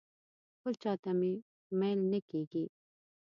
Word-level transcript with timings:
بل 0.61 0.73
چاته 0.83 1.11
مې 1.19 1.31
میل 1.79 1.99
نه 2.11 2.19
کېږي. 2.29 2.65